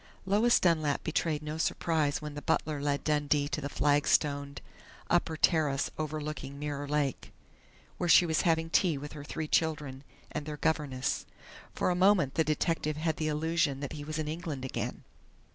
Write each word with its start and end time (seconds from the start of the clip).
Lois 0.25 0.59
Dunlap 0.59 1.03
betrayed 1.03 1.43
no 1.43 1.59
surprise 1.59 2.23
when 2.23 2.33
the 2.33 2.41
butler 2.41 2.81
led 2.81 3.03
Dundee 3.03 3.47
to 3.49 3.61
the 3.61 3.69
flag 3.69 4.07
stoned 4.07 4.59
upper 5.11 5.37
terrace 5.37 5.91
overlooking 5.99 6.57
Mirror 6.57 6.87
Lake, 6.87 7.31
where 7.99 8.09
she 8.09 8.25
was 8.25 8.41
having 8.41 8.71
tea 8.71 8.97
with 8.97 9.13
her 9.13 9.23
three 9.23 9.47
children 9.47 10.03
and 10.31 10.47
their 10.47 10.57
governess. 10.57 11.27
For 11.75 11.91
a 11.91 11.95
moment 11.95 12.33
the 12.33 12.43
detective 12.43 12.97
had 12.97 13.17
the 13.17 13.27
illusion 13.27 13.79
that 13.81 13.93
he 13.93 14.03
was 14.03 14.17
in 14.17 14.27
England 14.27 14.65
again.... 14.65 15.03